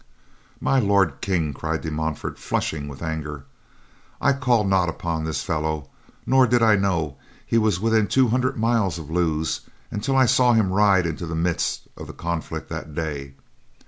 [0.59, 3.45] "My Lord King," cried De Montfort, flushing with anger,
[4.19, 5.91] "I called not upon this fellow,
[6.25, 9.61] nor did I know he was within two hundred miles of Lewes
[9.91, 13.35] until I saw him ride into the midst of the conflict that day.